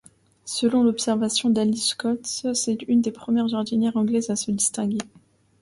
Selon 0.47 0.83
l'observation 0.83 1.51
d'Alice 1.51 1.93
Coats, 1.93 2.47
c'est 2.55 2.81
une 2.87 3.01
des 3.01 3.11
premières 3.11 3.47
jardinières 3.49 3.97
anglaises 3.97 4.31
à 4.31 4.35
se 4.35 4.49
distinguer. 4.49 4.97